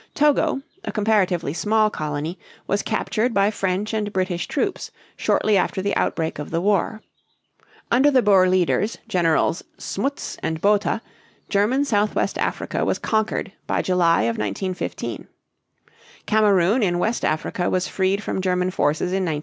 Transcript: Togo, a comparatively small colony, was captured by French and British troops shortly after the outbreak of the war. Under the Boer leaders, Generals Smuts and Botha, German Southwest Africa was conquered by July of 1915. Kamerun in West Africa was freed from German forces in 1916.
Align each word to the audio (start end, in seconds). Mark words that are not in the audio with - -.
Togo, 0.15 0.63
a 0.83 0.91
comparatively 0.91 1.53
small 1.53 1.91
colony, 1.91 2.39
was 2.65 2.81
captured 2.81 3.35
by 3.35 3.51
French 3.51 3.93
and 3.93 4.11
British 4.11 4.47
troops 4.47 4.89
shortly 5.15 5.57
after 5.57 5.79
the 5.79 5.95
outbreak 5.95 6.39
of 6.39 6.49
the 6.49 6.59
war. 6.59 7.03
Under 7.91 8.09
the 8.09 8.23
Boer 8.23 8.49
leaders, 8.49 8.97
Generals 9.07 9.63
Smuts 9.77 10.37
and 10.41 10.59
Botha, 10.59 11.03
German 11.49 11.85
Southwest 11.85 12.39
Africa 12.39 12.83
was 12.83 12.97
conquered 12.97 13.51
by 13.67 13.83
July 13.83 14.21
of 14.23 14.39
1915. 14.39 15.27
Kamerun 16.25 16.81
in 16.81 16.97
West 16.97 17.23
Africa 17.23 17.69
was 17.69 17.87
freed 17.87 18.23
from 18.23 18.41
German 18.41 18.71
forces 18.71 19.11
in 19.11 19.21
1916. 19.25 19.39